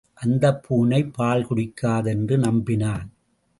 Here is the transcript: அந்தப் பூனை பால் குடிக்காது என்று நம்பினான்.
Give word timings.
அந்தப் 0.13 0.63
பூனை 0.63 1.03
பால் 1.03 1.45
குடிக்காது 1.45 2.07
என்று 2.07 2.37
நம்பினான். 2.37 3.07